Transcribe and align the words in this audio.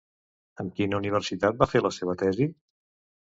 Amb 0.63 0.71
quina 0.79 0.97
universitat 1.01 1.59
va 1.61 1.69
fer 1.73 1.83
la 1.87 1.93
seva 1.99 2.15
tesi? 2.25 2.49